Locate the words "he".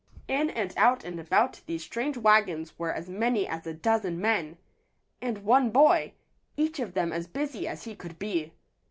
7.83-7.93